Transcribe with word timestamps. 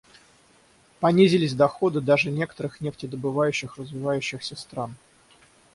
Понизились 0.99 1.53
доходы 1.53 2.01
даже 2.01 2.31
некоторых 2.31 2.81
нефтедобывающих 2.81 3.77
развивающихся 3.77 4.55
стран. 4.55 4.95